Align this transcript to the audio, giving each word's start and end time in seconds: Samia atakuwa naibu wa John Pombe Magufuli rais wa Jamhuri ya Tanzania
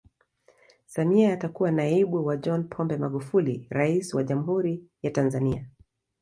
Samia 0.85 1.33
atakuwa 1.33 1.71
naibu 1.71 2.25
wa 2.25 2.37
John 2.37 2.63
Pombe 2.69 2.97
Magufuli 2.97 3.65
rais 3.69 4.13
wa 4.13 4.23
Jamhuri 4.23 4.83
ya 5.03 5.11
Tanzania 5.11 5.67